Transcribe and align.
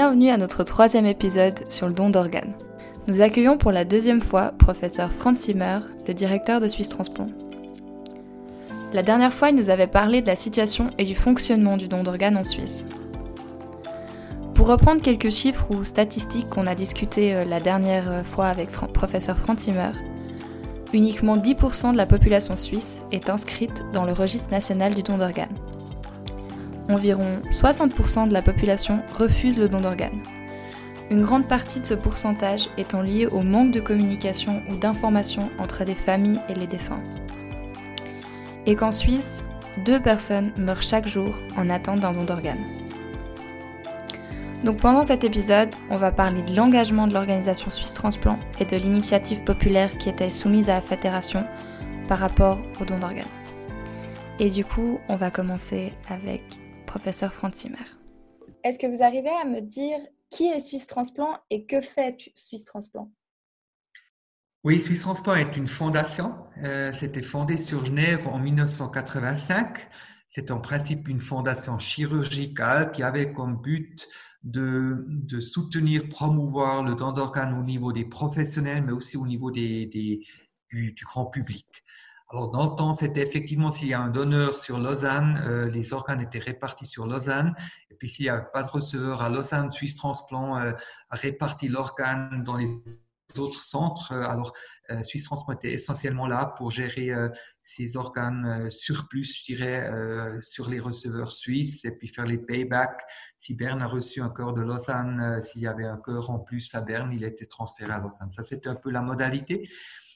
Bienvenue 0.00 0.30
à 0.30 0.38
notre 0.38 0.64
troisième 0.64 1.04
épisode 1.04 1.70
sur 1.70 1.86
le 1.86 1.92
don 1.92 2.08
d'organes. 2.08 2.54
Nous 3.06 3.20
accueillons 3.20 3.58
pour 3.58 3.70
la 3.70 3.84
deuxième 3.84 4.22
fois 4.22 4.52
professeur 4.52 5.12
Franz 5.12 5.38
Zimmer, 5.38 5.80
le 6.08 6.14
directeur 6.14 6.58
de 6.58 6.68
Suisse 6.68 6.88
Transplant. 6.88 7.26
La 8.94 9.02
dernière 9.02 9.34
fois, 9.34 9.50
il 9.50 9.56
nous 9.56 9.68
avait 9.68 9.86
parlé 9.86 10.22
de 10.22 10.26
la 10.26 10.36
situation 10.36 10.88
et 10.96 11.04
du 11.04 11.14
fonctionnement 11.14 11.76
du 11.76 11.86
don 11.86 12.02
d'organes 12.02 12.38
en 12.38 12.44
Suisse. 12.44 12.86
Pour 14.54 14.68
reprendre 14.68 15.02
quelques 15.02 15.30
chiffres 15.30 15.70
ou 15.70 15.84
statistiques 15.84 16.48
qu'on 16.48 16.66
a 16.66 16.74
discuté 16.74 17.34
euh, 17.34 17.44
la 17.44 17.60
dernière 17.60 18.24
fois 18.24 18.46
avec 18.46 18.70
professeur 18.70 19.36
Franz 19.36 19.64
Zimmer, 19.64 19.90
uniquement 20.94 21.36
10% 21.36 21.92
de 21.92 21.98
la 21.98 22.06
population 22.06 22.56
suisse 22.56 23.02
est 23.12 23.28
inscrite 23.28 23.84
dans 23.92 24.06
le 24.06 24.14
registre 24.14 24.50
national 24.50 24.94
du 24.94 25.02
don 25.02 25.18
d'organes. 25.18 25.58
Environ 26.90 27.40
60% 27.50 28.26
de 28.26 28.32
la 28.32 28.42
population 28.42 29.00
refuse 29.14 29.60
le 29.60 29.68
don 29.68 29.80
d'organes. 29.80 30.20
Une 31.08 31.20
grande 31.20 31.46
partie 31.46 31.78
de 31.78 31.86
ce 31.86 31.94
pourcentage 31.94 32.68
étant 32.78 33.00
liée 33.00 33.26
au 33.26 33.42
manque 33.42 33.70
de 33.70 33.78
communication 33.78 34.60
ou 34.68 34.74
d'information 34.74 35.50
entre 35.60 35.84
les 35.84 35.94
familles 35.94 36.40
et 36.48 36.54
les 36.54 36.66
défunts. 36.66 37.02
Et 38.66 38.74
qu'en 38.74 38.90
Suisse, 38.90 39.44
deux 39.84 40.00
personnes 40.00 40.50
meurent 40.56 40.82
chaque 40.82 41.06
jour 41.06 41.38
en 41.56 41.70
attente 41.70 42.00
d'un 42.00 42.10
don 42.10 42.24
d'organes. 42.24 42.64
Donc 44.64 44.78
pendant 44.78 45.04
cet 45.04 45.22
épisode, 45.22 45.70
on 45.90 45.96
va 45.96 46.10
parler 46.10 46.42
de 46.42 46.56
l'engagement 46.56 47.06
de 47.06 47.14
l'organisation 47.14 47.70
Suisse 47.70 47.94
Transplant 47.94 48.38
et 48.58 48.64
de 48.64 48.76
l'initiative 48.76 49.44
populaire 49.44 49.96
qui 49.96 50.08
était 50.08 50.28
soumise 50.28 50.68
à 50.68 50.74
la 50.74 50.80
fédération 50.80 51.46
par 52.08 52.18
rapport 52.18 52.58
au 52.80 52.84
don 52.84 52.98
d'organes. 52.98 53.24
Et 54.40 54.50
du 54.50 54.64
coup, 54.64 54.98
on 55.08 55.14
va 55.14 55.30
commencer 55.30 55.92
avec 56.08 56.42
professeur 56.90 57.32
Franz 57.32 57.56
Zimmer. 57.56 57.86
Est-ce 58.64 58.80
que 58.80 58.88
vous 58.88 59.04
arrivez 59.04 59.30
à 59.30 59.44
me 59.44 59.60
dire 59.60 59.98
qui 60.28 60.46
est 60.46 60.58
Suisse 60.58 60.88
Transplant 60.88 61.38
et 61.48 61.64
que 61.64 61.80
fait 61.80 62.32
Suisse 62.34 62.64
Transplant? 62.64 63.12
Oui, 64.64 64.80
Suisse 64.80 65.02
Transplant 65.02 65.36
est 65.36 65.56
une 65.56 65.68
fondation. 65.68 66.34
Euh, 66.64 66.92
C'était 66.92 67.22
fondé 67.22 67.58
sur 67.58 67.84
Genève 67.84 68.26
en 68.26 68.40
1985. 68.40 69.88
C'est 70.28 70.50
en 70.50 70.58
principe 70.58 71.06
une 71.06 71.20
fondation 71.20 71.78
chirurgicale 71.78 72.90
qui 72.90 73.04
avait 73.04 73.32
comme 73.32 73.60
but 73.62 74.08
de, 74.42 75.04
de 75.06 75.38
soutenir, 75.38 76.08
promouvoir 76.08 76.82
le 76.82 76.96
don 76.96 77.12
d'organes 77.12 77.56
au 77.56 77.62
niveau 77.62 77.92
des 77.92 78.04
professionnels, 78.04 78.82
mais 78.82 78.92
aussi 78.92 79.16
au 79.16 79.28
niveau 79.28 79.52
des, 79.52 79.86
des, 79.86 80.26
du, 80.70 80.92
du, 80.92 81.04
grand 81.04 81.26
public. 81.26 81.66
Alors, 82.32 82.50
dans 82.50 82.70
le 82.70 82.76
temps, 82.76 82.94
c'était 82.94 83.22
effectivement 83.22 83.72
s'il 83.72 83.88
y 83.88 83.94
a 83.94 84.00
un 84.00 84.08
donneur 84.08 84.56
sur 84.56 84.78
Lausanne, 84.78 85.42
euh, 85.44 85.68
les 85.68 85.92
organes 85.92 86.20
étaient 86.20 86.38
répartis 86.38 86.86
sur 86.86 87.06
Lausanne. 87.06 87.54
Et 87.90 87.94
puis, 87.94 88.08
s'il 88.08 88.26
n'y 88.26 88.30
avait 88.30 88.46
pas 88.52 88.62
de 88.62 88.68
receveur 88.68 89.22
à 89.22 89.28
Lausanne, 89.28 89.72
Suisse 89.72 89.96
Transplant 89.96 90.56
euh, 90.58 90.72
a 91.10 91.16
réparti 91.16 91.68
l'organe 91.68 92.44
dans 92.44 92.56
les 92.56 92.68
autres 93.38 93.62
centres. 93.62 94.12
Alors, 94.12 94.52
euh, 94.90 95.02
Suisse 95.02 95.24
Transplant 95.24 95.54
était 95.54 95.72
essentiellement 95.72 96.26
là 96.26 96.54
pour 96.56 96.70
gérer 96.70 97.10
euh, 97.10 97.28
ces 97.62 97.96
organes 97.96 98.46
euh, 98.46 98.70
surplus, 98.70 99.38
je 99.40 99.44
dirais, 99.44 99.90
sur 100.40 100.68
les 100.68 100.80
receveurs 100.80 101.32
suisses 101.32 101.84
et 101.84 101.92
puis 101.92 102.08
faire 102.08 102.26
les 102.26 102.38
paybacks. 102.38 103.02
Si 103.38 103.54
Berne 103.54 103.82
a 103.82 103.86
reçu 103.86 104.20
un 104.20 104.30
cœur 104.30 104.52
de 104.52 104.62
Lausanne, 104.62 105.40
s'il 105.42 105.62
y 105.62 105.66
avait 105.66 105.86
un 105.86 105.98
cœur 105.98 106.30
en 106.30 106.38
plus 106.38 106.74
à 106.74 106.80
Berne, 106.80 107.10
il 107.12 107.24
était 107.24 107.46
transféré 107.46 107.92
à 107.92 107.98
Lausanne. 107.98 108.30
Ça, 108.30 108.42
c'était 108.42 108.68
un 108.68 108.74
peu 108.74 108.90
la 108.90 109.02
modalité. 109.02 109.68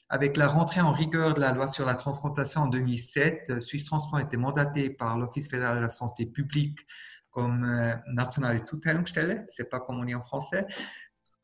Avec 0.09 0.37
la 0.37 0.47
rentrée 0.47 0.81
en 0.81 0.91
rigueur 0.91 1.33
de 1.33 1.41
la 1.41 1.51
loi 1.51 1.67
sur 1.67 1.85
la 1.85 1.95
transplantation 1.95 2.61
en 2.61 2.67
2007, 2.67 3.59
Suisse 3.59 3.85
Transplant 3.85 4.19
était 4.19 4.37
mandaté 4.37 4.89
par 4.89 5.17
l'Office 5.17 5.49
fédéral 5.49 5.77
de 5.77 5.81
la 5.81 5.89
santé 5.89 6.25
publique 6.25 6.79
comme 7.31 7.67
Nationale 8.13 8.65
Zuteilungsstelle, 8.65 9.45
c'est 9.49 9.69
pas 9.69 9.81
comme 9.81 9.99
on 9.99 10.05
dit 10.05 10.15
en 10.15 10.21
français, 10.21 10.65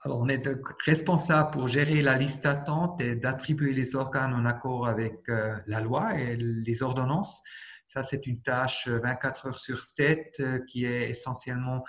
alors, 0.03 0.19
on 0.19 0.29
est 0.29 0.43
responsable 0.85 1.51
pour 1.51 1.67
gérer 1.67 2.01
la 2.01 2.17
liste 2.17 2.43
d'attente 2.43 2.99
et 3.01 3.15
d'attribuer 3.15 3.73
les 3.73 3.95
organes 3.95 4.33
en 4.33 4.45
accord 4.45 4.87
avec 4.87 5.21
euh, 5.29 5.55
la 5.67 5.79
loi 5.79 6.15
et 6.15 6.35
les 6.37 6.81
ordonnances. 6.81 7.43
Ça, 7.91 8.03
c'est 8.03 8.25
une 8.25 8.41
tâche 8.41 8.87
24 8.87 9.45
euh, 9.45 9.49
heures 9.49 9.59
sur 9.59 9.83
7 9.83 10.37
euh, 10.39 10.59
qui 10.65 10.85
est 10.85 11.09
essentiellement 11.09 11.83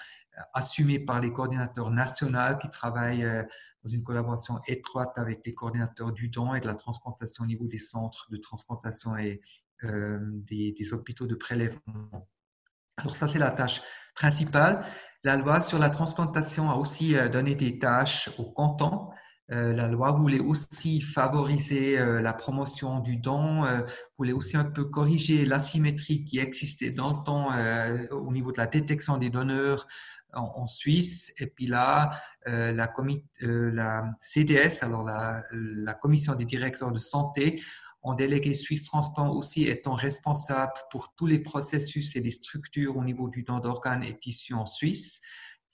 assumée 0.54 0.98
par 0.98 1.20
les 1.20 1.32
coordinateurs 1.32 1.90
nationaux 1.90 2.58
qui 2.60 2.70
travaillent 2.70 3.46
dans 3.84 3.90
une 3.90 4.02
collaboration 4.02 4.58
étroite 4.66 5.12
avec 5.16 5.44
les 5.44 5.52
coordinateurs 5.52 6.10
du 6.10 6.28
don 6.28 6.54
et 6.54 6.60
de 6.60 6.66
la 6.66 6.74
transplantation 6.74 7.44
au 7.44 7.46
niveau 7.46 7.66
des 7.66 7.78
centres 7.78 8.26
de 8.30 8.38
transplantation 8.38 9.14
et 9.14 9.42
des, 9.82 10.72
des 10.72 10.92
hôpitaux 10.94 11.26
de 11.26 11.34
prélèvement. 11.34 12.26
Alors 12.98 13.16
ça, 13.16 13.26
c'est 13.28 13.38
la 13.38 13.50
tâche 13.50 13.82
principale. 14.14 14.84
La 15.24 15.36
loi 15.36 15.60
sur 15.60 15.78
la 15.78 15.88
transplantation 15.90 16.70
a 16.70 16.74
aussi 16.74 17.16
euh, 17.16 17.28
donné 17.28 17.54
des 17.54 17.78
tâches 17.78 18.30
aux 18.38 18.50
cantons. 18.50 19.10
Euh, 19.50 19.72
la 19.72 19.88
loi 19.88 20.12
voulait 20.12 20.40
aussi 20.40 21.00
favoriser 21.00 21.98
euh, 21.98 22.20
la 22.20 22.32
promotion 22.32 23.00
du 23.00 23.16
don, 23.16 23.64
voulait 24.16 24.32
aussi 24.32 24.56
un 24.56 24.64
peu 24.64 24.84
corriger 24.84 25.44
l'asymétrie 25.44 26.24
qui 26.24 26.38
existait 26.38 26.90
dans 26.90 27.18
le 27.18 27.24
temps 27.24 27.50
au 28.10 28.32
niveau 28.32 28.52
de 28.52 28.58
la 28.58 28.66
détection 28.66 29.16
des 29.18 29.30
donneurs 29.30 29.86
en, 30.34 30.66
Suisse. 30.66 31.32
Et 31.38 31.46
puis 31.46 31.66
là, 31.66 32.10
la, 32.46 32.92
la, 33.40 34.04
CDS, 34.20 34.82
alors 34.82 35.02
la, 35.02 35.42
la 35.50 35.94
commission 35.94 36.34
des 36.34 36.46
directeurs 36.46 36.92
de 36.92 36.98
santé, 36.98 37.60
en 38.02 38.14
délégué 38.14 38.54
Suisse 38.54 38.84
Transplant 38.84 39.32
aussi 39.32 39.64
étant 39.64 39.94
responsable 39.94 40.72
pour 40.90 41.14
tous 41.14 41.26
les 41.26 41.38
processus 41.38 42.16
et 42.16 42.20
les 42.20 42.32
structures 42.32 42.96
au 42.96 43.04
niveau 43.04 43.28
du 43.28 43.42
don 43.44 43.60
d'organes 43.60 44.02
et 44.02 44.18
tissus 44.18 44.54
en 44.54 44.66
Suisse. 44.66 45.20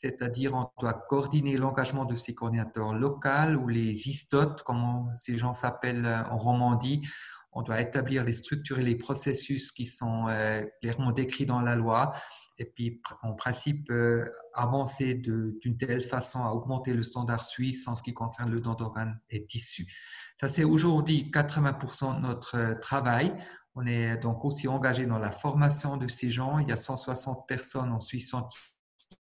C'est-à-dire, 0.00 0.54
on 0.54 0.70
doit 0.80 0.92
coordonner 0.92 1.56
l'engagement 1.56 2.04
de 2.04 2.14
ces 2.14 2.32
coordinateurs 2.32 2.94
locaux 2.94 3.56
ou 3.60 3.66
les 3.66 4.08
istotes, 4.08 4.62
comme 4.62 5.10
ces 5.12 5.36
gens 5.36 5.54
s'appellent 5.54 6.06
en 6.30 6.36
Romandie. 6.36 7.02
On 7.50 7.62
doit 7.62 7.80
établir 7.80 8.22
les 8.22 8.32
structures 8.32 8.78
et 8.78 8.84
les 8.84 8.94
processus 8.94 9.72
qui 9.72 9.86
sont 9.86 10.28
euh, 10.28 10.62
clairement 10.80 11.10
décrits 11.10 11.46
dans 11.46 11.60
la 11.60 11.74
loi 11.74 12.12
et 12.58 12.64
puis 12.64 13.02
en 13.22 13.32
principe 13.32 13.90
euh, 13.90 14.30
avancer 14.54 15.14
d'une 15.14 15.76
telle 15.76 16.04
façon 16.04 16.44
à 16.44 16.52
augmenter 16.52 16.94
le 16.94 17.02
standard 17.02 17.42
suisse 17.42 17.88
en 17.88 17.96
ce 17.96 18.02
qui 18.04 18.14
concerne 18.14 18.52
le 18.52 18.60
don 18.60 18.74
d'organes 18.74 19.18
et 19.30 19.46
tissus. 19.46 19.92
Ça, 20.40 20.48
c'est 20.48 20.62
aujourd'hui 20.62 21.28
80% 21.34 22.18
de 22.18 22.20
notre 22.20 22.56
euh, 22.56 22.74
travail. 22.76 23.36
On 23.74 23.84
est 23.84 24.16
donc 24.18 24.44
aussi 24.44 24.68
engagé 24.68 25.06
dans 25.06 25.18
la 25.18 25.32
formation 25.32 25.96
de 25.96 26.06
ces 26.06 26.30
gens. 26.30 26.60
Il 26.60 26.68
y 26.68 26.72
a 26.72 26.76
160 26.76 27.48
personnes 27.48 27.90
en 27.90 27.98
Suisse 27.98 28.32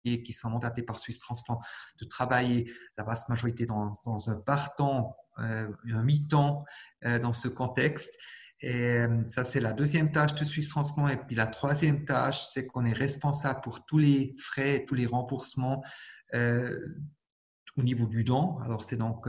qui 0.03 0.33
sont 0.33 0.49
mandatées 0.49 0.83
par 0.83 0.99
Suisse 0.99 1.19
Transplant 1.19 1.59
de 1.99 2.05
travailler 2.05 2.71
la 2.97 3.03
vaste 3.03 3.29
majorité 3.29 3.65
dans, 3.65 3.91
un 4.27 4.39
partant, 4.41 5.15
euh, 5.39 5.69
un 5.91 6.03
mi-temps 6.03 6.65
euh, 7.05 7.19
dans 7.19 7.33
ce 7.33 7.47
contexte. 7.47 8.13
Et 8.65 9.05
ça, 9.27 9.43
c'est 9.43 9.59
la 9.59 9.73
deuxième 9.73 10.13
tâche 10.13 10.35
de 10.35 10.45
Suisse 10.45 10.69
Transplant. 10.69 11.09
Et 11.09 11.17
puis 11.17 11.35
la 11.35 11.47
troisième 11.47 12.05
tâche, 12.05 12.45
c'est 12.45 12.65
qu'on 12.65 12.85
est 12.85 12.93
responsable 12.93 13.59
pour 13.59 13.85
tous 13.85 13.97
les 13.97 14.33
frais 14.41 14.85
tous 14.87 14.95
les 14.95 15.05
remboursements 15.05 15.83
euh, 16.33 16.79
au 17.75 17.83
niveau 17.83 18.05
du 18.05 18.23
don. 18.23 18.59
Alors, 18.59 18.81
c'est 18.81 18.95
donc 18.95 19.27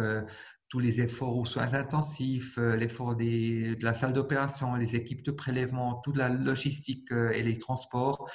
tous 0.74 0.80
les 0.80 1.00
efforts 1.00 1.36
aux 1.36 1.44
soins 1.44 1.72
intensifs, 1.72 2.58
euh, 2.58 2.74
l'effort 2.74 3.14
de 3.14 3.80
la 3.80 3.94
salle 3.94 4.12
d'opération, 4.12 4.74
les 4.74 4.96
équipes 4.96 5.22
de 5.22 5.30
prélèvement, 5.30 6.00
toute 6.02 6.16
la 6.16 6.28
logistique 6.28 7.12
euh, 7.12 7.30
et 7.30 7.44
les 7.44 7.58
transports. 7.58 8.28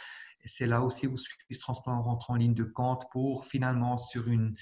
C'est 0.45 0.67
là 0.67 0.81
aussi 0.81 1.07
où 1.07 1.17
Suisse 1.17 1.59
Transplant 1.59 2.01
rentre 2.01 2.31
en 2.31 2.35
ligne 2.35 2.53
de 2.53 2.63
compte 2.63 3.03
pour 3.11 3.45
finalement, 3.45 3.97
sur 3.97 4.27
une 4.27 4.55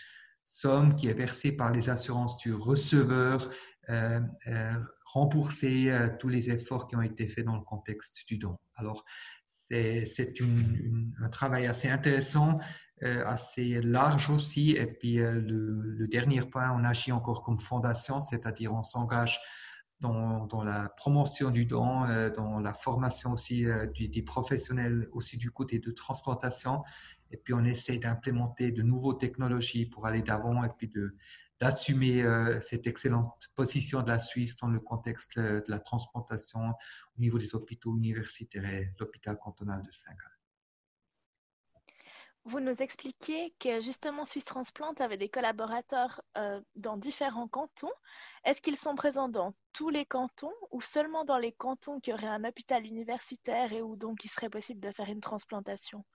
somme 0.46 0.96
qui 0.96 1.08
est 1.08 1.14
versée 1.14 1.52
par 1.52 1.72
les 1.72 1.90
assurances 1.90 2.38
du 2.38 2.54
receveur, 2.54 3.50
euh, 3.90 4.22
rembourser 5.06 5.94
tous 6.20 6.30
les 6.30 6.50
efforts 6.50 6.88
qui 6.88 6.96
ont 6.96 7.02
été 7.02 7.28
faits 7.28 7.46
dans 7.46 7.56
le 7.56 7.64
contexte 7.64 8.28
du 8.28 8.38
don. 8.38 8.58
Alors, 8.76 9.04
c'est 9.46 10.06
un 11.20 11.30
travail 11.30 11.68
assez 11.68 11.90
intéressant 11.90 12.58
euh, 13.04 13.24
assez 13.28 13.80
large 13.84 14.32
aussi. 14.32 14.72
Et 14.72 14.88
puis 14.88 15.20
euh, 15.20 15.34
le, 15.34 16.08
dernier 16.08 16.42
point, 16.42 16.72
on 16.72 16.84
agit 16.84 17.12
encore 17.12 17.44
comme 17.44 17.60
fondation, 17.60 18.22
c'est-à-dire 18.22 18.74
on 18.74 18.82
s'engage 18.82 19.40
dans, 20.00 20.64
la 20.64 20.90
promotion 20.90 21.50
du 21.50 21.66
don, 21.66 22.04
euh, 22.06 22.30
dans 22.30 22.60
la 22.60 22.74
formation 22.74 23.32
aussi 23.32 23.66
des 23.96 24.22
professionnels 24.22 25.08
aussi 25.12 25.38
du 25.38 25.52
côté 25.52 25.80
de 25.80 25.92
transplantation. 25.92 26.84
Et 27.32 27.38
puis 27.38 27.54
on 27.54 27.64
essaie 27.66 27.98
d'implémenter 27.98 28.72
de 28.72 28.84
nouvelles 28.84 29.18
technologies 29.18 29.86
pour 29.86 30.06
aller 30.06 30.22
d'avant 30.22 30.64
et 30.64 30.70
puis 30.78 30.92
d'assumer 31.60 32.24
cette 32.62 32.88
excellente 32.88 33.50
position 33.54 34.02
de 34.02 34.08
la 34.08 34.20
Suisse 34.20 34.56
dans 34.56 34.70
le 34.70 34.80
contexte 34.80 35.38
de 35.38 35.64
la 35.68 35.80
transplantation 35.80 36.70
au 36.70 37.20
niveau 37.20 37.38
des 37.38 37.54
hôpitaux 37.54 37.98
universitaires 37.98 38.66
et 38.66 38.94
l'hôpital 39.00 39.38
cantonal 39.38 39.82
de 39.82 39.92
Saint-Gall. 39.92 40.37
Vous 42.48 42.62
nous 42.62 42.76
expliquiez 42.82 43.54
que 43.60 43.82
justement 43.82 44.24
Suisse 44.24 44.46
Transplant 44.46 44.94
avait 45.00 45.18
des 45.18 45.28
collaborateurs 45.28 46.22
euh, 46.38 46.62
dans 46.78 46.96
différents 46.96 47.50
cantons. 47.50 47.92
Est-ce 48.46 48.62
qu'ils 48.62 48.78
sont 48.78 48.96
présents 48.96 49.28
dans 49.28 49.54
tous 49.74 49.90
les 49.90 50.06
cantons 50.06 50.54
ou 50.72 50.80
seulement 50.80 51.26
dans 51.26 51.40
les 51.40 51.52
cantons 51.52 52.00
qui 52.00 52.14
auraient 52.14 52.26
un 52.26 52.46
hôpital 52.46 52.86
universitaire 52.86 53.74
et 53.74 53.82
où 53.82 53.98
donc 53.98 54.24
il 54.24 54.30
serait 54.30 54.50
possible 54.50 54.80
de 54.80 54.94
faire 54.94 55.10
une 55.10 55.20
transplantation? 55.20 56.06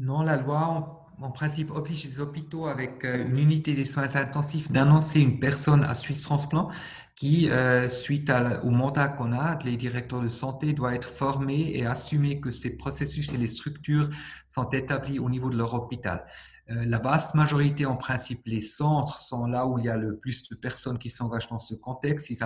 Non, 0.00 0.22
la 0.22 0.36
loi, 0.38 1.04
en, 1.20 1.30
principe, 1.30 1.70
oblige 1.70 2.06
les 2.06 2.20
hôpitaux 2.20 2.66
avec 2.66 3.04
euh, 3.04 3.26
une 3.28 3.38
unité 3.38 3.74
des 3.74 3.84
soins 3.84 4.16
intensifs 4.16 4.72
d'annoncer 4.72 5.20
une 5.20 5.38
personne 5.38 5.84
à 5.84 5.94
Suisse 5.94 6.22
Transplant 6.22 6.70
qui, 7.14 7.50
euh, 7.50 7.86
suite 7.90 8.32
au 8.62 8.70
mandat 8.70 9.08
qu'on 9.08 9.34
a, 9.34 9.58
les 9.62 9.76
directeurs 9.76 10.22
de 10.22 10.28
santé 10.28 10.72
doit 10.72 10.94
être 10.94 11.10
formés 11.10 11.72
et 11.74 11.84
assumer 11.84 12.40
que 12.40 12.50
ces 12.50 12.78
processus 12.78 13.30
et 13.34 13.36
les 13.36 13.46
structures 13.46 14.08
sont 14.48 14.70
établis 14.70 15.18
au 15.18 15.28
niveau 15.28 15.50
de 15.50 15.58
leur 15.58 15.74
hôpital. 15.74 16.24
Euh, 16.70 16.84
la 16.86 16.98
vaste 16.98 17.34
majorité, 17.34 17.84
en 17.84 17.96
principe, 17.96 18.42
les 18.46 18.60
centres 18.60 19.18
sont 19.18 19.46
là 19.46 19.66
où 19.66 19.78
il 19.78 19.86
y 19.86 19.88
a 19.88 19.96
le 19.96 20.16
plus 20.16 20.48
de 20.48 20.54
personnes 20.54 20.98
qui 20.98 21.10
s'engagent 21.10 21.48
dans 21.48 21.58
ce 21.58 21.74
contexte. 21.74 22.30
Ils, 22.30 22.42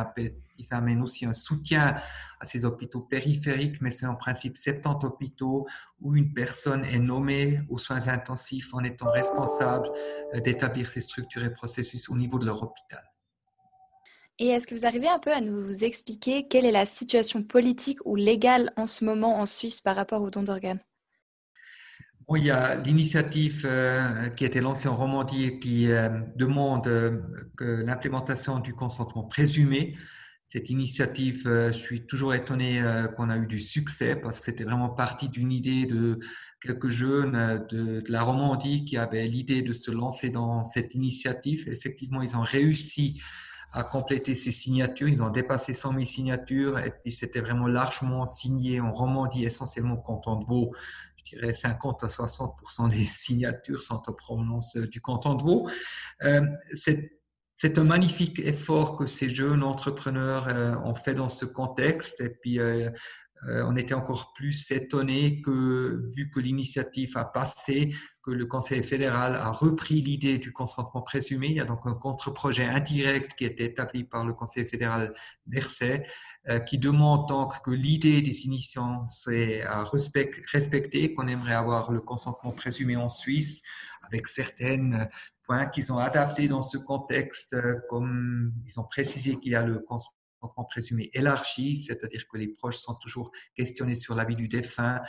amènent 0.71 1.03
aussi 1.03 1.27
un 1.27 1.35
soutien 1.35 1.97
à 2.41 2.47
ces 2.47 2.65
hôpitaux 2.65 3.01
périphériques, 3.01 3.83
mais 3.83 3.91
c'est 3.91 4.07
en 4.07 4.15
principe 4.15 4.57
70 4.57 5.05
hôpitaux 5.05 5.67
où 6.01 6.17
une 6.17 6.33
personne 6.33 6.85
est 6.87 6.99
nommée 6.99 7.61
aux 7.69 7.77
soins 7.77 8.09
intensifs 8.09 8.73
en 8.73 8.83
étant 8.83 9.11
responsable 9.11 9.91
euh, 10.33 10.41
d'établir 10.41 10.89
ces 10.89 11.03
structures 11.03 11.45
et 11.45 11.53
processus 11.53 12.09
au 12.09 12.17
niveau 12.17 12.39
de 12.39 12.47
leur 12.47 12.63
hôpital. 12.63 13.03
Et 14.39 14.49
est-ce 14.49 14.67
que 14.67 14.75
vous 14.75 14.87
arrivez 14.87 15.09
un 15.09 15.19
peu 15.19 15.33
à 15.33 15.41
nous 15.41 15.85
expliquer 15.85 16.49
quelle 16.49 16.65
est 16.65 16.73
la 16.73 16.87
situation 16.87 17.43
politique 17.43 17.99
ou 18.05 18.17
légale 18.17 18.73
en 18.77 18.87
ce 18.87 19.05
moment 19.05 19.39
en 19.39 19.47
Suisse 19.47 19.81
par 19.81 19.95
rapport 19.95 20.23
au 20.23 20.31
don 20.31 20.43
d'organes? 20.43 20.81
Il 22.33 22.45
y 22.45 22.51
a 22.51 22.75
l'initiative 22.77 23.67
euh, 23.67 24.29
qui 24.31 24.45
a 24.45 24.47
été 24.47 24.61
lancée 24.61 24.89
en 24.89 24.97
Romandie 24.97 25.59
qui 25.61 25.91
euh, 25.91 26.09
demande 26.37 26.87
euh, 26.87 27.21
l'implémentation 27.61 28.59
du 28.61 28.75
consentement 28.75 29.25
présumé. 29.25 29.97
Cette 30.43 30.71
initiative, 30.71 31.43
je 31.47 31.73
suis 31.73 32.07
toujours 32.07 32.33
étonné 32.33 32.81
qu'on 33.17 33.29
a 33.29 33.37
eu 33.37 33.47
du 33.47 33.59
succès 33.59 34.15
parce 34.15 34.39
que 34.39 34.45
c'était 34.45 34.63
vraiment 34.63 34.91
parti 34.91 35.29
d'une 35.29 35.51
idée 35.51 35.85
de 35.85 36.21
quelques 36.61 36.91
jeunes 36.91 37.67
de, 37.71 38.01
de 38.01 38.13
la 38.13 38.23
Romandie 38.23 38.85
qui 38.85 38.97
avaient 38.97 39.27
l'idée 39.27 39.63
de 39.63 39.73
se 39.73 39.91
lancer 39.91 40.31
dans 40.31 40.63
cette 40.63 40.95
initiative. 40.95 41.69
Effectivement, 41.69 42.23
ils 42.23 42.37
ont 42.37 42.43
réussi 42.43 43.21
à 43.73 43.83
compléter 43.83 44.37
ces 44.37 44.53
signatures. 44.53 45.09
Ils 45.09 45.25
ont 45.25 45.31
dépassé 45.31 45.75
100 45.75 45.95
000 45.95 46.05
signatures 46.07 46.79
et 46.79 46.93
puis 47.03 47.13
c'était 47.13 47.41
vraiment 47.41 47.67
largement 47.67 48.25
signé 48.25 48.81
en 48.81 48.93
Romandie, 48.93 49.45
essentiellement 49.45 49.97
canton 49.97 50.37
de 50.37 50.45
Vaud 50.45 50.71
je 51.25 51.37
dirais 51.37 51.55
50 51.55 52.05
à 52.05 52.07
60% 52.07 52.91
des 52.91 53.05
signatures 53.05 53.83
sont 53.83 54.03
en 54.07 54.13
provenance 54.13 54.77
du 54.77 55.01
canton 55.01 55.35
de 55.35 55.43
Vaud. 55.43 55.69
Euh, 56.23 56.43
c'est 57.57 57.79
un 57.79 57.85
magnifique 57.85 58.41
effort 58.41 58.97
que 58.97 59.07
ces 59.07 59.29
jeunes 59.31 59.63
entrepreneurs 59.63 60.49
euh, 60.49 60.77
ont 60.85 60.95
fait 60.95 61.15
dans 61.15 61.29
ce 61.29 61.45
contexte. 61.45 62.21
Et 62.21 62.31
puis, 62.31 62.59
euh, 62.59 62.91
on 63.47 63.77
était 63.77 63.95
encore 63.95 64.33
plus 64.35 64.71
étonné 64.71 65.41
que, 65.43 66.11
vu 66.15 66.31
que 66.31 66.41
l'initiative 66.41 67.17
a 67.17 67.25
passé, 67.25 67.91
que 68.25 68.31
le 68.31 68.47
Conseil 68.47 68.83
fédéral 68.83 69.35
a 69.35 69.51
repris 69.51 70.01
l'idée 70.01 70.39
du 70.39 70.51
consentement 70.51 71.03
présumé. 71.03 71.49
Il 71.49 71.57
y 71.57 71.61
a 71.61 71.65
donc 71.65 71.81
un 71.85 71.95
contre-projet 71.95 72.65
indirect 72.65 73.35
qui 73.35 73.45
a 73.45 73.49
été 73.49 73.65
établi 73.65 74.05
par 74.05 74.25
le 74.25 74.33
Conseil 74.33 74.67
fédéral 74.67 75.13
d'Ersay, 75.47 76.07
euh, 76.49 76.59
qui 76.61 76.79
demande 76.79 77.29
donc 77.29 77.63
que 77.63 77.71
l'idée 77.71 78.23
des 78.23 78.47
initiants 78.47 79.07
soit 79.07 79.63
à 79.67 79.85
respecter, 79.85 81.13
qu'on 81.15 81.27
aimerait 81.27 81.55
avoir 81.55 81.93
le 81.93 82.01
consentement 82.01 82.53
présumé 82.53 82.97
en 82.97 83.11
Suisse, 83.11 83.63
avec 84.03 84.27
certains 84.27 85.09
points 85.47 85.67
qu'ils 85.67 85.93
ont 85.93 85.99
adaptés 85.99 86.49
dans 86.49 86.63
ce 86.63 86.79
contexte, 86.79 87.55
comme 87.89 88.53
ils 88.65 88.81
ont 88.81 88.85
précisé 88.85 89.39
qu'il 89.39 89.53
y 89.53 89.55
a 89.55 89.65
le 89.65 89.81
consentement 89.81 90.24
présumé 90.69 91.11
élargi, 91.15 91.81
c'est-à-dire 91.81 92.27
que 92.29 92.37
les 92.37 92.49
proches 92.49 92.79
sont 92.79 92.95
toujours 92.95 93.31
questionnés 93.55 93.97
sur 93.97 94.15
la 94.15 94.25
vie 94.25 94.37
du 94.37 94.49
défunt, 94.49 95.01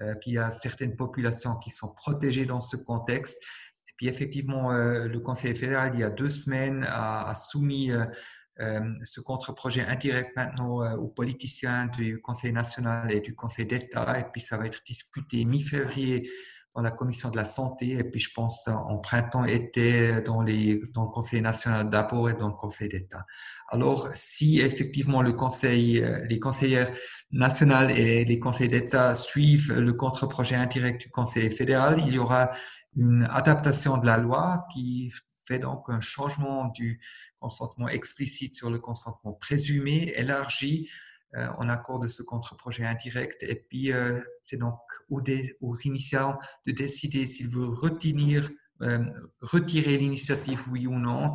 euh, 0.00 0.14
qu'il 0.14 0.34
y 0.34 0.38
a 0.38 0.52
certaines 0.52 0.94
populations 0.94 1.56
qui 1.56 1.70
sont 1.70 1.88
protégées 1.88 2.46
dans 2.46 2.60
ce 2.60 2.76
contexte. 2.76 3.42
Et 3.88 3.92
puis 3.96 4.06
effectivement, 4.06 4.70
euh, 4.70 5.08
le 5.08 5.18
Conseil 5.18 5.56
fédéral, 5.56 5.90
il 5.94 6.00
y 6.00 6.04
a 6.04 6.10
deux 6.10 6.30
semaines, 6.30 6.86
a, 6.88 7.34
soumis 7.34 7.90
euh, 7.90 8.80
ce 9.04 9.20
contre-projet 9.20 9.82
indirect 9.82 10.36
maintenant 10.36 10.94
aux 10.96 11.08
politiciens 11.08 11.86
du 11.86 12.20
Conseil 12.20 12.52
national 12.52 13.10
et 13.12 13.20
du 13.20 13.34
Conseil 13.34 13.66
d'État. 13.66 14.18
Et 14.20 14.24
puis 14.32 14.40
ça 14.40 14.56
va 14.56 14.66
être 14.66 14.82
discuté 14.86 15.44
mi-février 15.44 16.30
dans 16.74 16.82
la 16.82 16.90
commission 16.90 17.30
de 17.30 17.36
la 17.36 17.44
santé 17.44 17.92
et 17.92 18.04
puis 18.04 18.20
je 18.20 18.32
pense 18.32 18.68
en 18.68 18.98
printemps 18.98 19.44
été 19.44 20.20
dans, 20.20 20.42
les, 20.42 20.80
dans 20.92 21.04
le 21.04 21.10
Conseil 21.10 21.40
national 21.40 21.88
d'abord 21.90 22.30
et 22.30 22.34
dans 22.34 22.48
le 22.48 22.54
Conseil 22.54 22.88
d'État. 22.88 23.24
Alors 23.68 24.08
si 24.14 24.60
effectivement 24.60 25.22
le 25.22 25.32
Conseil, 25.32 26.04
les 26.28 26.38
conseillers 26.38 26.86
nationaux 27.30 27.88
et 27.88 28.24
les 28.24 28.38
conseils 28.38 28.68
d'État 28.68 29.14
suivent 29.14 29.78
le 29.78 29.92
contre-projet 29.92 30.56
indirect 30.56 31.00
du 31.02 31.10
Conseil 31.10 31.50
fédéral, 31.50 32.02
il 32.06 32.14
y 32.14 32.18
aura 32.18 32.50
une 32.96 33.26
adaptation 33.30 33.98
de 33.98 34.06
la 34.06 34.18
loi 34.18 34.66
qui 34.72 35.12
fait 35.46 35.58
donc 35.58 35.84
un 35.88 36.00
changement 36.00 36.66
du 36.66 37.00
consentement 37.38 37.88
explicite 37.88 38.54
sur 38.54 38.70
le 38.70 38.78
consentement 38.78 39.32
présumé, 39.32 40.12
élargi 40.16 40.88
euh, 40.88 41.17
en 41.34 41.68
accord 41.68 41.98
de 41.98 42.08
ce 42.08 42.22
contre-projet 42.22 42.84
indirect. 42.84 43.42
Et 43.42 43.54
puis, 43.56 43.92
euh, 43.92 44.20
c'est 44.42 44.56
donc 44.56 44.78
aux, 45.10 45.22
aux, 45.60 45.76
initiants 45.76 46.38
de 46.66 46.72
décider 46.72 47.26
s'ils 47.26 47.50
veulent 47.50 47.74
retenir, 47.74 48.50
euh, 48.82 48.98
retirer 49.40 49.98
l'initiative, 49.98 50.62
oui 50.70 50.86
ou 50.86 50.98
non. 50.98 51.34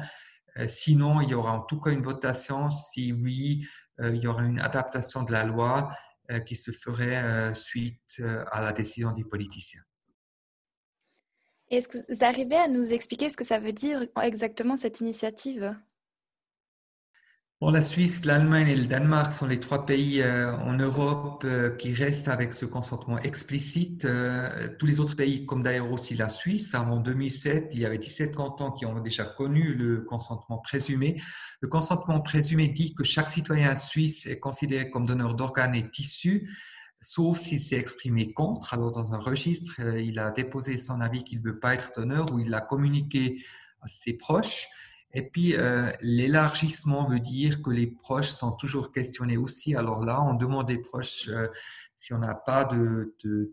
sinon, 0.67 1.21
il 1.21 1.29
y 1.29 1.33
aura 1.33 1.53
en 1.53 1.61
tout 1.61 1.79
cas 1.79 1.91
une 1.91 2.03
votation. 2.03 2.69
Si 2.69 3.13
oui, 3.13 3.67
il 3.99 4.15
y 4.15 4.27
aura 4.27 4.43
une 4.43 4.59
adaptation 4.59 5.23
de 5.23 5.31
la 5.31 5.43
loi 5.43 5.91
qui 6.45 6.55
se 6.55 6.71
ferait 6.71 7.53
suite 7.53 8.21
à 8.51 8.61
la 8.61 8.71
décision 8.71 9.11
des 9.11 9.25
politiciens. 9.25 9.81
Est-ce 11.69 11.87
que 11.87 11.97
vous 12.07 12.23
arrivez 12.23 12.55
à 12.55 12.67
nous 12.67 12.93
expliquer 12.93 13.29
ce 13.29 13.37
que 13.37 13.43
ça 13.43 13.59
veut 13.59 13.71
dire 13.71 14.05
exactement 14.21 14.75
cette 14.75 14.99
initiative? 14.99 15.75
La 17.71 17.81
Suisse, 17.81 18.25
l'Allemagne 18.25 18.67
et 18.67 18.75
le 18.75 18.85
Danemark 18.87 19.31
sont 19.31 19.45
les 19.45 19.59
trois 19.59 19.85
pays 19.85 20.21
euh, 20.21 20.53
en 20.57 20.73
Europe 20.73 21.43
euh, 21.45 21.69
qui 21.69 21.93
restent 21.93 22.27
avec 22.27 22.53
ce 22.53 22.65
consentement 22.65 23.19
explicite. 23.19 24.05
Euh, 24.05 24.67
tous 24.79 24.85
les 24.85 24.99
autres 24.99 25.15
pays, 25.15 25.45
comme 25.45 25.63
d'ailleurs 25.63 25.91
aussi 25.91 26.15
la 26.15 26.29
Suisse, 26.29 26.73
en 26.75 26.97
2007, 26.97 27.69
il 27.73 27.79
y 27.79 27.85
avait 27.85 27.99
17 27.99 28.35
cantons 28.35 28.71
qui 28.71 28.85
ont 28.85 28.99
déjà 28.99 29.23
connu 29.23 29.75
le 29.75 30.01
consentement 30.01 30.57
présumé. 30.57 31.21
Le 31.61 31.67
consentement 31.67 32.19
présumé 32.21 32.67
dit 32.67 32.95
que 32.95 33.03
chaque 33.03 33.29
citoyen 33.29 33.75
suisse 33.75 34.25
est 34.25 34.39
considéré 34.39 34.89
comme 34.89 35.05
donneur 35.05 35.35
d'organes 35.35 35.75
et 35.75 35.89
tissus, 35.89 36.49
sauf 37.01 37.39
s'il 37.39 37.61
s'est 37.61 37.77
exprimé 37.77 38.33
contre. 38.33 38.73
Alors, 38.73 38.91
dans 38.91 39.13
un 39.13 39.19
registre, 39.19 39.79
il 39.79 40.19
a 40.19 40.31
déposé 40.31 40.77
son 40.77 41.01
avis 41.01 41.23
qu'il 41.23 41.39
ne 41.39 41.45
veut 41.45 41.59
pas 41.59 41.75
être 41.75 41.91
donneur 41.95 42.25
ou 42.33 42.39
il 42.39 42.49
l'a 42.49 42.61
communiqué 42.61 43.43
à 43.81 43.87
ses 43.87 44.13
proches. 44.13 44.67
Et 45.15 45.21
puis, 45.21 45.55
euh, 45.55 45.91
l'élargissement 46.01 47.07
veut 47.07 47.19
dire 47.19 47.61
que 47.61 47.69
les 47.69 47.85
proches 47.85 48.29
sont 48.29 48.51
toujours 48.53 48.91
questionnés 48.91 49.37
aussi. 49.37 49.75
Alors 49.75 50.03
là, 50.03 50.21
on 50.23 50.33
demande 50.33 50.67
des 50.67 50.79
proches 50.79 51.27
euh, 51.29 51.47
si 51.95 52.13
on 52.13 52.17
n'a 52.17 52.33
pas 52.33 52.67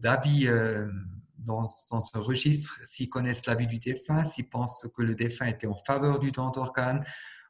d'avis 0.00 0.48
euh, 0.48 0.88
dans, 1.36 1.66
ce 1.66 2.18
registre, 2.18 2.80
s'ils 2.84 3.10
connaissent 3.10 3.44
l'avis 3.44 3.66
du 3.66 3.78
défunt, 3.78 4.24
s'ils 4.24 4.48
pensent 4.48 4.88
que 4.96 5.02
le 5.02 5.14
défunt 5.14 5.46
était 5.46 5.66
en 5.66 5.76
faveur 5.76 6.18
du 6.18 6.32
don 6.32 6.50
d'organes 6.50 7.04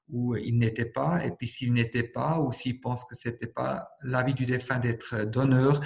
ou 0.08 0.34
il 0.34 0.58
n'était 0.58 0.86
pas. 0.86 1.24
Et 1.24 1.30
puis, 1.30 1.46
s'il 1.46 1.72
n'était 1.72 2.02
pas 2.02 2.40
ou 2.40 2.50
s'ils 2.50 2.80
pensent 2.80 3.04
que 3.04 3.14
c'était 3.14 3.46
pas 3.46 3.90
l'avis 4.02 4.34
du 4.34 4.44
défunt 4.44 4.80
d'être 4.80 5.24
donneur, 5.24 5.80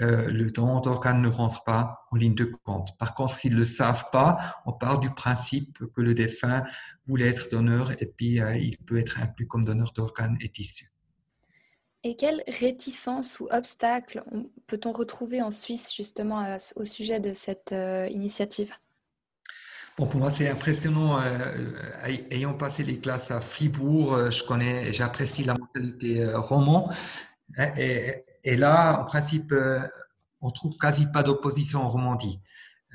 euh, 0.00 0.28
le 0.28 0.50
don 0.50 0.80
d'organes 0.80 1.20
ne 1.20 1.28
rentre 1.28 1.64
pas 1.64 2.06
en 2.10 2.16
ligne 2.16 2.34
de 2.34 2.44
compte. 2.44 2.96
Par 2.98 3.14
contre, 3.14 3.34
s'ils 3.34 3.54
ne 3.54 3.58
le 3.58 3.64
savent 3.64 4.10
pas, 4.12 4.60
on 4.66 4.72
part 4.72 5.00
du 5.00 5.10
principe 5.10 5.78
que 5.94 6.00
le 6.00 6.14
défunt 6.14 6.64
voulait 7.06 7.28
être 7.28 7.50
donneur 7.50 7.90
et 8.00 8.06
puis 8.06 8.40
euh, 8.40 8.56
il 8.56 8.78
peut 8.78 8.98
être 8.98 9.20
inclus 9.20 9.46
comme 9.46 9.64
donneur 9.64 9.92
d'organes 9.92 10.36
et 10.40 10.48
tissus. 10.48 10.92
Et 12.04 12.14
quelles 12.14 12.44
réticences 12.46 13.40
ou 13.40 13.48
obstacles 13.50 14.22
peut-on 14.68 14.92
retrouver 14.92 15.42
en 15.42 15.50
Suisse 15.50 15.92
justement 15.94 16.56
au 16.76 16.84
sujet 16.84 17.18
de 17.18 17.32
cette 17.32 17.72
euh, 17.72 18.08
initiative? 18.08 18.72
Bon, 19.96 20.06
pour 20.06 20.20
moi, 20.20 20.30
c'est 20.30 20.48
impressionnant. 20.48 21.20
ayant 22.30 22.54
passé 22.54 22.84
les 22.84 23.00
classes 23.00 23.32
à 23.32 23.40
Fribourg, 23.40 24.30
je 24.30 24.44
connais, 24.44 24.92
j'apprécie 24.92 25.42
la 25.42 25.54
mentalité 25.54 26.24
roman. 26.36 26.92
Et, 27.76 28.24
et 28.44 28.56
là, 28.56 29.00
en 29.00 29.04
principe, 29.04 29.52
euh, 29.52 29.80
on 30.40 30.50
trouve 30.50 30.76
quasi 30.76 31.06
pas 31.06 31.22
d'opposition 31.22 31.82
en 31.82 31.88
Romandie. 31.88 32.40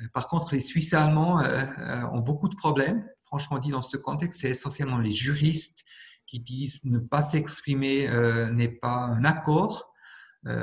Euh, 0.00 0.06
par 0.12 0.26
contre, 0.26 0.54
les 0.54 0.60
Suisses 0.60 0.94
allemands 0.94 1.40
euh, 1.40 1.64
ont 2.12 2.20
beaucoup 2.20 2.48
de 2.48 2.56
problèmes. 2.56 3.06
Franchement 3.22 3.58
dit, 3.58 3.70
dans 3.70 3.82
ce 3.82 3.96
contexte, 3.96 4.40
c'est 4.40 4.50
essentiellement 4.50 4.98
les 4.98 5.10
juristes 5.10 5.84
qui 6.26 6.40
disent 6.40 6.84
ne 6.84 6.98
pas 6.98 7.22
s'exprimer 7.22 8.08
n'est 8.52 8.68
pas 8.68 8.96
un 8.96 9.24
accord. 9.24 9.92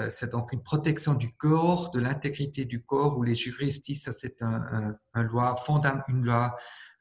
c'est 0.10 0.32
donc 0.32 0.54
une 0.54 0.64
protection 0.64 1.14
du 1.14 1.34
corps, 1.34 1.92
de 1.92 2.00
l'intégrité 2.00 2.66
du 2.66 2.84
corps, 2.84 3.18
où 3.18 3.24
les 3.24 3.36
juristes 3.36 3.86
disent 3.86 4.06
que 4.06 4.12
c'est 4.12 4.42
un 4.42 4.98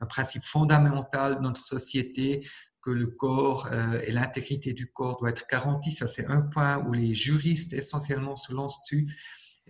principe 0.08 0.44
fondamental 0.44 1.36
de 1.36 1.40
notre 1.40 1.64
société 1.64 2.46
que 2.82 2.90
le 2.90 3.06
corps 3.06 3.68
euh, 3.72 4.00
et 4.06 4.12
l'intégrité 4.12 4.72
du 4.72 4.90
corps 4.90 5.18
doivent 5.18 5.32
être 5.32 5.46
garantis. 5.50 5.92
Ça, 5.92 6.06
c'est 6.06 6.26
un 6.26 6.42
point 6.42 6.78
où 6.86 6.92
les 6.92 7.14
juristes 7.14 7.72
essentiellement 7.72 8.36
se 8.36 8.52
lancent 8.52 8.80
dessus. 8.80 9.14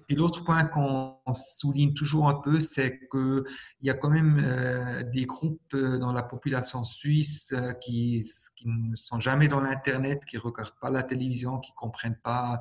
Et 0.09 0.15
l'autre 0.15 0.43
point 0.45 0.65
qu'on 0.65 1.21
souligne 1.35 1.95
toujours 1.95 2.29
un 2.29 2.35
peu, 2.35 2.61
c'est 2.61 2.99
qu'il 3.11 3.45
y 3.83 3.91
a 3.91 3.95
quand 3.95 4.11
même 4.11 4.43
euh, 4.45 5.03
des 5.03 5.27
groupes 5.27 5.75
euh, 5.75 5.99
dans 5.99 6.13
la 6.13 6.23
population 6.23 6.83
suisse 6.85 7.53
qui, 7.81 8.29
qui, 8.57 8.69
ne 8.69 8.97
sont 8.97 9.21
jamais 9.21 9.47
dans 9.47 9.61
l'Internet, 9.61 10.25
qui 10.25 10.37
ne 10.37 10.41
regardent 10.41 10.79
pas 10.81 10.91
la 10.91 11.03
télévision, 11.03 11.59
qui 11.59 11.73
ne 11.73 11.77
comprennent 11.77 12.21
pas 12.23 12.61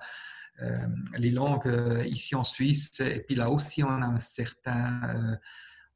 les 1.18 1.32
langues 1.32 1.74
ici 2.06 2.36
en 2.36 2.44
Suisse. 2.44 3.00
Et 3.00 3.24
puis 3.26 3.34
là 3.34 3.50
aussi, 3.50 3.82
on 3.82 4.02
a 4.02 4.06
un 4.06 4.18
certain... 4.18 5.40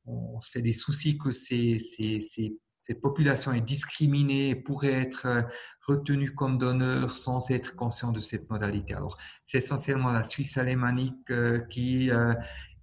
on 0.05 0.39
se 0.39 0.51
fait 0.51 0.61
des 0.61 0.71
soucis 0.71 1.17
que 1.17 1.31
ces, 1.31 1.79
ces 1.79 2.57
cette 2.83 2.99
population 2.99 3.53
est 3.53 3.61
discriminée 3.61 4.49
et 4.49 4.55
pourrait 4.55 4.91
être 4.91 5.25
euh, 5.25 5.41
retenue 5.87 6.35
comme 6.35 6.57
donneur 6.57 7.15
sans 7.15 7.49
être 7.49 7.77
conscient 7.77 8.11
de 8.11 8.19
cette 8.19 8.49
modalité. 8.49 8.93
Alors, 8.93 9.17
c'est 9.45 9.59
essentiellement 9.59 10.11
la 10.11 10.21
Suisse 10.21 10.57
alémanique 10.57 11.31
euh, 11.31 11.61
qui 11.61 12.11
euh, 12.11 12.33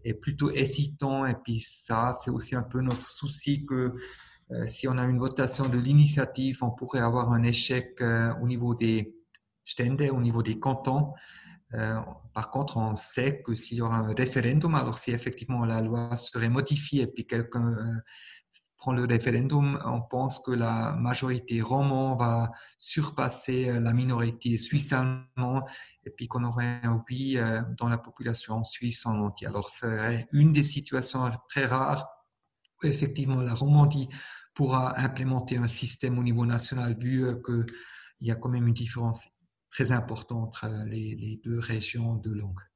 est 0.04 0.14
plutôt 0.14 0.50
hésitant 0.50 1.26
et 1.26 1.34
puis 1.34 1.60
ça, 1.60 2.18
c'est 2.18 2.30
aussi 2.30 2.56
un 2.56 2.62
peu 2.62 2.80
notre 2.80 3.08
souci 3.08 3.66
que 3.66 3.94
si 4.66 4.88
on 4.88 4.98
a 4.98 5.04
une 5.04 5.18
votation 5.20 5.68
de 5.68 5.78
l'initiative, 5.78 6.58
on 6.62 6.72
pourrait 6.72 6.98
avoir 6.98 7.30
un 7.30 7.44
échec 7.44 8.02
au 8.42 8.46
niveau 8.48 8.74
des 8.74 9.14
Stände, 9.64 10.02
au 10.10 10.20
niveau 10.20 10.42
des 10.42 10.58
cantons. 10.58 11.12
par 12.34 12.50
contre, 12.50 12.76
on 12.76 12.96
sait 12.96 13.42
que 13.42 13.54
s'il 13.54 13.76
y 13.76 13.80
aura 13.80 13.98
un 13.98 14.12
référendum, 14.12 14.74
alors 14.74 14.98
si 14.98 15.12
effectivement 15.12 15.64
la 15.64 15.80
loi 15.80 16.16
serait 16.16 16.48
modifiée 16.48 17.02
et 17.02 17.06
puis 17.06 17.28
quelqu'un 17.28 17.76
prend 18.80 18.92
le 18.92 19.04
référendum, 19.04 19.78
on 19.84 20.00
pense 20.00 20.40
que 20.40 20.50
la 20.50 20.92
majorité 20.92 21.60
roman 21.60 22.16
va 22.16 22.50
surpasser 22.78 23.68
euh, 23.68 23.78
la 23.78 23.92
minorité 23.92 24.56
suisse-allemande 24.56 25.64
et 26.04 26.10
puis 26.10 26.26
qu'on 26.26 26.44
aurait 26.44 26.80
un 26.82 27.04
oui 27.08 27.36
euh, 27.36 27.60
dans 27.76 27.88
la 27.88 27.98
population 27.98 28.64
suisse 28.64 29.04
en 29.04 29.20
entier. 29.20 29.46
Alors, 29.46 29.68
c'est 29.68 30.26
une 30.32 30.52
des 30.52 30.64
situations 30.64 31.30
très 31.48 31.66
rares 31.66 32.08
où 32.82 32.86
effectivement 32.86 33.42
la 33.42 33.54
Romandie 33.54 34.08
pourra 34.54 34.98
implémenter 34.98 35.58
un 35.58 35.68
système 35.68 36.18
au 36.18 36.22
niveau 36.22 36.46
national 36.46 36.96
vu 36.98 37.24
euh, 37.24 37.34
qu'il 37.44 38.26
y 38.26 38.30
a 38.30 38.34
quand 38.34 38.48
même 38.48 38.66
une 38.66 38.74
différence 38.74 39.28
très 39.70 39.92
importante 39.92 40.48
entre 40.48 40.66
les 40.88 41.40
deux 41.44 41.60
régions 41.60 42.16
de 42.16 42.32
langue. 42.32 42.69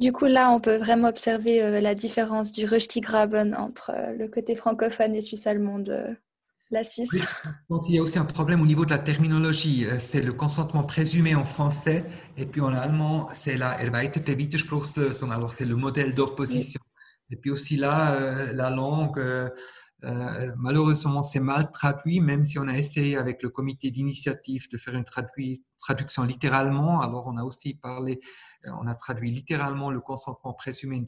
Du 0.00 0.12
coup, 0.12 0.24
là, 0.24 0.50
on 0.50 0.60
peut 0.60 0.76
vraiment 0.76 1.08
observer 1.08 1.62
euh, 1.62 1.80
la 1.80 1.94
différence 1.94 2.52
du 2.52 2.64
Röstigraben 2.64 3.54
entre 3.54 3.92
euh, 3.94 4.16
le 4.16 4.28
côté 4.28 4.56
francophone 4.56 5.14
et 5.14 5.20
suisse-allemand 5.20 5.78
de 5.78 6.16
la 6.70 6.84
Suisse. 6.84 7.10
il 7.88 7.94
y 7.94 7.98
a 7.98 8.02
aussi 8.02 8.18
un 8.18 8.24
problème 8.24 8.62
au 8.62 8.66
niveau 8.66 8.86
de 8.86 8.90
la 8.90 8.98
terminologie. 8.98 9.84
Euh, 9.84 9.98
c'est 9.98 10.22
le 10.22 10.32
consentement 10.32 10.84
présumé 10.84 11.34
en 11.34 11.44
français 11.44 12.06
et 12.38 12.46
puis 12.46 12.62
en 12.62 12.72
allemand, 12.72 13.28
c'est 13.34 13.58
la 13.58 13.78
erweiterte 13.82 14.30
Widerspruchslösung. 14.30 15.32
Alors, 15.32 15.52
c'est 15.52 15.66
le 15.66 15.76
modèle 15.76 16.14
d'opposition. 16.14 16.80
Et 17.30 17.36
puis 17.36 17.50
aussi 17.50 17.76
là, 17.76 18.18
la 18.54 18.70
langue, 18.70 19.20
euh, 20.04 20.52
malheureusement, 20.56 21.22
c'est 21.22 21.40
mal 21.40 21.70
traduit, 21.70 22.20
même 22.20 22.44
si 22.44 22.58
on 22.58 22.68
a 22.68 22.76
essayé 22.76 23.16
avec 23.16 23.42
le 23.42 23.50
comité 23.50 23.90
d'initiative 23.90 24.68
de 24.70 24.76
faire 24.76 24.94
une 24.94 25.04
traduction 25.04 26.24
littéralement. 26.24 27.00
Alors, 27.02 27.26
on 27.26 27.36
a 27.36 27.44
aussi 27.44 27.74
parlé, 27.74 28.20
euh, 28.66 28.70
on 28.80 28.86
a 28.86 28.94
traduit 28.94 29.30
littéralement 29.30 29.90
le 29.90 30.00
consentement 30.00 30.54
présumé, 30.54 31.04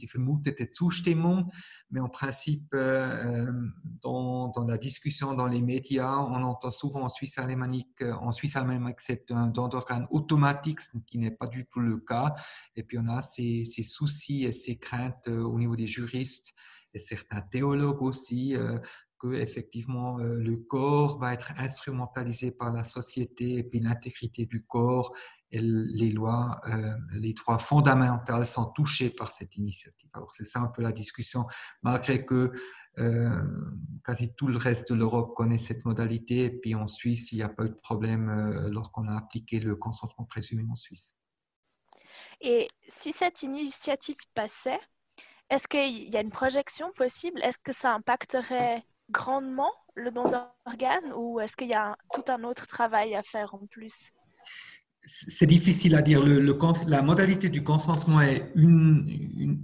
Zustimmung, 0.75 1.47
mais 1.91 2.01
en 2.01 2.09
principe, 2.09 2.69
euh, 2.75 3.51
dans, 4.03 4.53
la 4.67 4.77
discussion 4.77 5.35
dans 5.35 5.47
les 5.47 5.63
médias, 5.63 6.19
on 6.19 6.43
entend 6.43 6.71
souvent 6.71 7.03
en 7.03 7.09
Suisse 7.09 7.39
alémanique, 7.39 8.03
en 8.03 8.33
Suisse 8.33 8.57
alémanique, 8.57 9.01
c'est 9.01 9.29
d'organe 9.29 10.07
automatique, 10.11 10.81
ce 10.81 10.99
qui 11.07 11.19
n'est 11.19 11.31
pas 11.31 11.47
du 11.47 11.67
tout 11.67 11.81
le 11.81 11.99
cas. 11.99 12.35
Et 12.77 12.83
puis, 12.83 12.99
on 12.99 13.09
a 13.09 13.23
ces 13.23 13.65
soucis 13.85 14.45
et 14.45 14.53
ces 14.53 14.77
craintes 14.77 15.29
au 15.29 15.59
niveau 15.59 15.77
des 15.77 15.87
juristes 15.87 16.55
et 16.95 16.99
certains 16.99 17.41
théologues 17.41 18.03
aussi, 18.03 18.57
euh, 18.57 18.79
que 19.19 19.35
effectivement 19.35 20.19
euh, 20.19 20.37
le 20.39 20.57
corps 20.57 21.19
va 21.19 21.33
être 21.33 21.53
instrumentalisé 21.59 22.51
par 22.51 22.73
la 22.73 22.83
société 22.83 23.59
et 23.59 23.63
puis 23.63 23.79
l'intégrité 23.79 24.47
du 24.47 24.65
corps 24.65 25.15
et 25.51 25.61
les 25.61 26.11
lois, 26.11 26.61
euh, 26.67 26.95
les 27.13 27.33
droits 27.33 27.59
fondamentaux 27.59 28.45
sont 28.45 28.73
touchés 28.73 29.11
par 29.11 29.31
cette 29.31 29.57
initiative. 29.57 30.11
Alors 30.15 30.33
c'est 30.33 30.45
ça 30.45 30.61
un 30.61 30.69
peu 30.69 30.83
la 30.83 30.93
discussion, 30.93 31.47
malgré 31.83 32.25
que 32.25 32.53
quasi 34.05 34.35
tout 34.35 34.49
le 34.49 34.59
reste 34.59 34.93
de 34.93 34.99
l'Europe 34.99 35.35
connaît 35.35 35.57
cette 35.57 35.83
modalité 35.87 36.45
et 36.45 36.51
puis 36.51 36.75
en 36.75 36.87
Suisse 36.87 37.33
il 37.33 37.37
n'y 37.37 37.43
a 37.43 37.49
pas 37.49 37.65
eu 37.65 37.71
de 37.71 37.75
problème 37.75 38.69
lorsqu'on 38.71 39.09
a 39.09 39.17
appliqué 39.17 39.61
le 39.61 39.77
consentement 39.77 40.27
présumé 40.27 40.63
en 40.71 40.77
Suisse. 40.77 41.17
Et 42.43 42.69
si 42.89 43.13
cette 43.13 43.43
initiative 43.45 44.17
passait, 44.35 44.81
est-ce 45.53 45.69
qu'il 45.69 46.09
y 46.09 46.17
a 46.17 46.23
une 46.23 46.31
projection 46.31 46.91
possible? 46.97 47.39
Est-ce 47.43 47.59
que 47.63 47.75
ça 47.75 47.93
impacterait 47.93 48.83
grandement 49.11 49.71
le 49.95 50.11
don 50.11 50.23
d'organes 50.23 51.13
ou 51.15 51.41
est-ce 51.41 51.55
qu'il 51.55 51.69
y 51.69 51.75
a 51.75 51.95
tout 52.15 52.25
un 52.29 52.43
autre 52.45 52.67
travail 52.67 53.15
à 53.15 53.23
faire 53.23 53.55
en 53.55 53.67
plus? 53.67 54.13
C'est 55.03 55.47
difficile 55.47 55.95
à 55.95 56.01
dire. 56.01 56.25
la 56.87 57.03
modalité 57.03 57.51
du 57.51 57.63
consentement 57.63 58.23
est 58.23 58.51
une, 58.55 59.55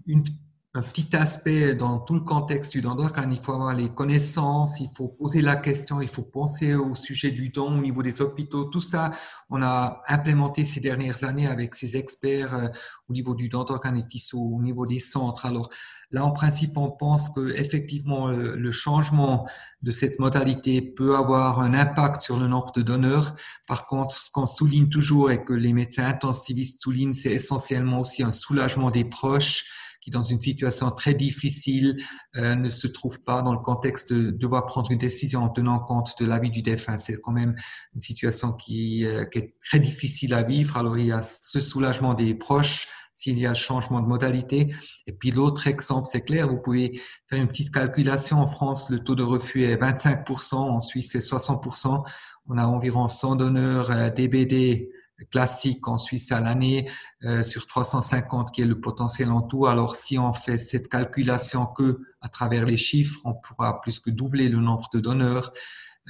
un 0.74 0.82
petit 0.82 1.16
aspect 1.16 1.74
dans 1.74 1.98
tout 1.98 2.12
le 2.12 2.20
contexte 2.20 2.72
du 2.72 2.82
don 2.82 2.94
d'organes. 2.94 3.32
Il 3.32 3.42
faut 3.42 3.52
avoir 3.52 3.72
les 3.72 3.88
connaissances, 3.88 4.80
il 4.80 4.90
faut 4.94 5.08
poser 5.08 5.40
la 5.40 5.56
question, 5.56 6.02
il 6.02 6.08
faut 6.08 6.22
penser 6.22 6.74
au 6.74 6.94
sujet 6.94 7.30
du 7.30 7.48
don 7.48 7.78
au 7.78 7.80
niveau 7.80 8.02
des 8.02 8.20
hôpitaux. 8.20 8.64
Tout 8.64 8.82
ça, 8.82 9.10
on 9.48 9.62
a 9.62 10.02
implémenté 10.08 10.66
ces 10.66 10.80
dernières 10.80 11.24
années 11.24 11.46
avec 11.46 11.74
ces 11.74 11.96
experts 11.96 12.54
euh, 12.54 12.68
au 13.08 13.14
niveau 13.14 13.34
du 13.34 13.48
don 13.48 13.64
d'organes 13.64 14.06
et 14.12 14.18
sont 14.18 14.38
au 14.38 14.60
niveau 14.60 14.84
des 14.84 15.00
centres. 15.00 15.46
Alors 15.46 15.70
là, 16.10 16.22
en 16.22 16.32
principe, 16.32 16.76
on 16.76 16.90
pense 16.90 17.30
que 17.30 17.54
effectivement 17.56 18.28
le 18.28 18.72
changement 18.72 19.48
de 19.80 19.90
cette 19.90 20.18
modalité 20.18 20.82
peut 20.82 21.16
avoir 21.16 21.60
un 21.60 21.72
impact 21.72 22.20
sur 22.20 22.38
le 22.38 22.46
nombre 22.46 22.72
de 22.72 22.82
donneurs. 22.82 23.34
Par 23.66 23.86
contre, 23.86 24.14
ce 24.14 24.30
qu'on 24.30 24.46
souligne 24.46 24.90
toujours 24.90 25.30
et 25.30 25.42
que 25.42 25.54
les 25.54 25.72
médecins 25.72 26.04
intensivistes 26.04 26.82
soulignent, 26.82 27.14
c'est 27.14 27.32
essentiellement 27.32 28.00
aussi 28.00 28.22
un 28.22 28.32
soulagement 28.32 28.90
des 28.90 29.06
proches 29.06 29.64
qui, 30.08 30.10
dans 30.10 30.22
une 30.22 30.40
situation 30.40 30.90
très 30.90 31.14
difficile, 31.14 31.96
euh, 32.36 32.54
ne 32.54 32.70
se 32.70 32.86
trouve 32.86 33.22
pas 33.22 33.42
dans 33.42 33.52
le 33.52 33.60
contexte 33.60 34.12
de 34.12 34.30
devoir 34.30 34.66
prendre 34.66 34.90
une 34.90 34.98
décision 34.98 35.42
en 35.42 35.48
tenant 35.48 35.78
compte 35.78 36.14
de 36.20 36.26
l'avis 36.26 36.50
du 36.50 36.62
défunt. 36.62 36.98
C'est 36.98 37.20
quand 37.20 37.32
même 37.32 37.54
une 37.94 38.00
situation 38.00 38.52
qui, 38.52 39.06
euh, 39.06 39.24
qui, 39.24 39.38
est 39.38 39.54
très 39.64 39.78
difficile 39.78 40.34
à 40.34 40.42
vivre. 40.42 40.76
Alors, 40.76 40.98
il 40.98 41.06
y 41.06 41.12
a 41.12 41.22
ce 41.22 41.60
soulagement 41.60 42.14
des 42.14 42.34
proches 42.34 42.88
s'il 43.18 43.38
y 43.40 43.46
a 43.46 43.54
changement 43.54 44.00
de 44.00 44.06
modalité. 44.06 44.72
Et 45.08 45.12
puis 45.12 45.32
l'autre 45.32 45.66
exemple, 45.66 46.08
c'est 46.10 46.20
clair, 46.20 46.46
vous 46.46 46.60
pouvez 46.60 47.00
faire 47.28 47.40
une 47.40 47.48
petite 47.48 47.74
calculation. 47.74 48.38
En 48.38 48.46
France, 48.46 48.90
le 48.90 49.00
taux 49.00 49.16
de 49.16 49.24
refus 49.24 49.64
est 49.64 49.74
25%, 49.74 50.54
en 50.54 50.78
Suisse, 50.78 51.10
c'est 51.12 51.18
60%. 51.18 52.04
On 52.46 52.58
a 52.58 52.64
environ 52.64 53.08
100 53.08 53.36
donneurs 53.36 53.90
euh, 53.90 54.10
DBD 54.10 54.88
classique 55.26 55.86
en 55.88 55.98
Suisse 55.98 56.32
à 56.32 56.40
l'année 56.40 56.88
euh, 57.24 57.42
sur 57.42 57.66
350 57.66 58.52
qui 58.52 58.62
est 58.62 58.66
le 58.66 58.80
potentiel 58.80 59.30
en 59.30 59.42
tout. 59.42 59.66
Alors 59.66 59.96
si 59.96 60.18
on 60.18 60.32
fait 60.32 60.58
cette 60.58 60.88
calculation 60.88 61.66
que 61.66 62.00
à 62.20 62.28
travers 62.28 62.64
les 62.64 62.76
chiffres, 62.76 63.20
on 63.24 63.34
pourra 63.34 63.80
plus 63.80 64.00
que 64.00 64.10
doubler 64.10 64.48
le 64.48 64.58
nombre 64.58 64.88
de 64.92 65.00
donneurs 65.00 65.52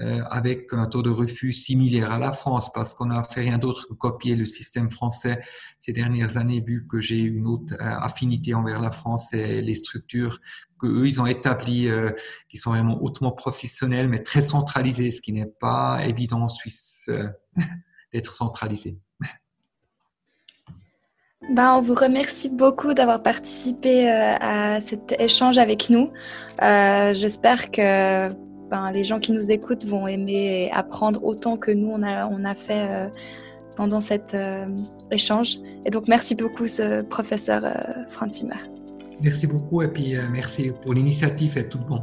euh, 0.01 0.23
avec 0.31 0.73
un 0.73 0.87
taux 0.87 1.03
de 1.03 1.11
refus 1.11 1.53
similaire 1.53 2.13
à 2.13 2.19
la 2.19 2.33
France 2.33 2.73
parce 2.73 2.95
qu'on 2.95 3.07
n'a 3.07 3.25
fait 3.25 3.41
rien 3.41 3.59
d'autre 3.59 3.89
que 3.89 3.95
copier 3.95 4.37
le 4.37 4.47
système 4.47 4.91
français 4.91 5.41
ces 5.81 5.93
dernières 5.93 6.37
années 6.37 6.61
vu 6.61 6.87
que 6.87 7.01
j'ai 7.01 7.19
une 7.19 7.47
haute 7.49 7.73
euh, 7.73 7.77
affinité 7.81 8.55
envers 8.55 8.79
la 8.79 8.93
France 8.93 9.35
et 9.35 9.61
les 9.61 9.75
structures 9.75 10.41
que 10.79 10.87
eux 10.87 11.09
ils 11.09 11.21
ont 11.21 11.27
établies 11.27 11.91
qui 12.49 12.59
sont 12.59 12.71
vraiment 12.71 13.03
hautement 13.03 13.33
professionnelles 13.33 14.09
mais 14.09 14.23
très 14.23 14.43
centralisées 14.43 15.11
ce 15.11 15.21
qui 15.21 15.33
n'est 15.33 15.47
pas 15.47 16.07
évident 16.07 16.43
en 16.43 16.49
Suisse 16.49 17.11
d'être 18.13 18.35
centralisé. 18.35 18.99
Ben, 21.51 21.77
on 21.77 21.83
vous 21.83 21.95
remercie 21.95 22.51
beaucoup 22.51 22.93
d'avoir 22.95 23.23
participé 23.23 24.11
euh, 24.11 24.35
à 24.41 24.81
cet 24.81 25.15
échange 25.19 25.57
avec 25.57 25.89
nous. 25.89 26.11
Euh, 26.63 27.15
j'espère 27.15 27.71
que 27.71 28.29
ben, 28.69 28.93
les 28.93 29.05
gens 29.05 29.19
qui 29.19 29.33
nous 29.33 29.51
écoutent 29.51 29.87
vont 29.87 30.07
aimer 30.07 30.71
apprendre 30.75 31.25
autant 31.25 31.57
que 31.57 31.71
nous, 31.71 31.91
on 31.91 32.03
a, 32.03 32.27
on 32.27 32.45
a 32.45 32.55
fait 32.55 32.87
euh, 32.91 33.09
pendant 33.77 34.01
cet 34.01 34.37
échange. 35.11 35.59
Et 35.87 35.91
donc, 35.91 36.09
merci 36.09 36.35
beaucoup, 36.35 36.67
ce 36.67 37.03
professeur 37.03 37.63
Franz 38.11 38.39
Zimmer. 38.39 38.57
Merci 39.23 39.47
beaucoup 39.47 39.83
et 39.83 39.89
puis 39.89 40.17
merci 40.33 40.73
pour 40.83 40.95
l'initiative 40.95 41.57
et 41.57 41.69
tout 41.69 41.79
le 41.79 41.85
bon. 41.85 42.03